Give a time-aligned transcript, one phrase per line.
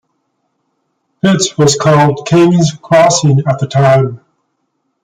[1.21, 4.21] Pitts was called Kings' Crossing at the time.